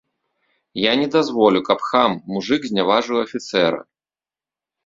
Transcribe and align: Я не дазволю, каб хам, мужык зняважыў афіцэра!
Я 0.83 0.93
не 1.01 1.07
дазволю, 1.15 1.61
каб 1.69 1.79
хам, 1.89 2.11
мужык 2.31 2.61
зняважыў 2.71 3.17
афіцэра! 3.25 3.79